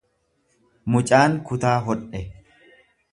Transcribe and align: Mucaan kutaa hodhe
Mucaan 0.95 1.37
kutaa 1.51 1.77
hodhe 1.89 2.23